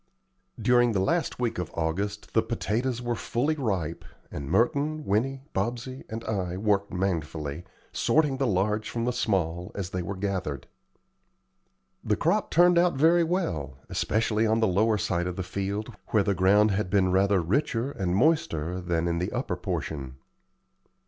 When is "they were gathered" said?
9.91-10.65